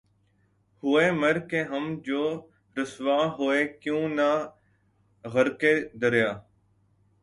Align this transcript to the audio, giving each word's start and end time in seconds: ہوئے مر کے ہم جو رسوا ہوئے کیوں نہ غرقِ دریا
ہوئے 0.83 1.05
مر 1.11 1.37
کے 1.49 1.61
ہم 1.63 1.83
جو 2.05 2.23
رسوا 2.75 3.19
ہوئے 3.37 3.61
کیوں 3.81 4.03
نہ 4.09 4.29
غرقِ 5.25 5.63
دریا 6.01 6.31